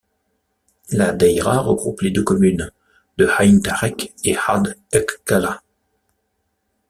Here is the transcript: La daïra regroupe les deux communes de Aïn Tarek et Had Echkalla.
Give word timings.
La 0.89 1.13
daïra 1.13 1.59
regroupe 1.59 2.01
les 2.01 2.09
deux 2.09 2.23
communes 2.23 2.71
de 3.19 3.27
Aïn 3.37 3.59
Tarek 3.61 4.11
et 4.23 4.35
Had 4.35 4.75
Echkalla. 4.91 5.61